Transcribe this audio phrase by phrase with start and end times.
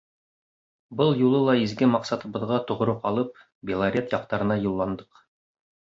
[1.01, 5.27] Был юлы ла изге маҡсатыбыҙға тоғро ҡалып, Белорет яҡтарына юлландыҡ.